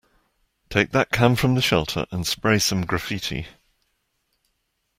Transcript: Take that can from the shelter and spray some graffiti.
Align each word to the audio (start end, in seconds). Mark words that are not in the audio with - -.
Take 0.71 0.93
that 0.93 1.11
can 1.11 1.35
from 1.35 1.53
the 1.53 1.61
shelter 1.61 2.07
and 2.09 2.25
spray 2.25 2.57
some 2.57 2.87
graffiti. 2.87 3.45